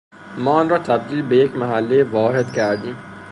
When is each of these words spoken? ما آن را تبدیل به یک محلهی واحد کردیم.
ما 0.43 0.51
آن 0.59 0.69
را 0.69 0.77
تبدیل 0.77 1.21
به 1.21 1.37
یک 1.37 1.55
محلهی 1.55 2.03
واحد 2.03 2.53
کردیم. 2.53 2.95